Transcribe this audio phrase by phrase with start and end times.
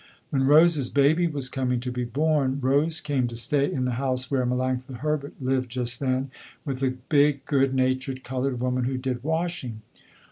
[0.31, 4.31] When Rose's baby was coming to be born, Rose came to stay in the house
[4.31, 6.31] where Melanctha Herbert lived just then,
[6.65, 9.83] with a big good natured colored woman who did washing.